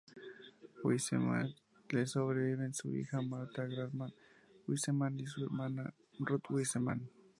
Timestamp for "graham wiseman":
3.67-5.19